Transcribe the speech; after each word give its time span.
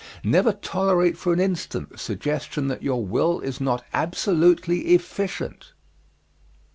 _Never 0.25 0.57
tolerate 0.59 1.15
for 1.15 1.31
an 1.31 1.39
instant 1.39 1.91
the 1.91 1.97
suggestion 1.99 2.69
that 2.69 2.81
your 2.81 3.05
will 3.05 3.39
is 3.39 3.61
not 3.61 3.85
absolutely 3.93 4.95
efficient. 4.95 5.73